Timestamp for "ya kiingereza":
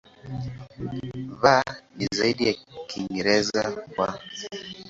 2.47-3.63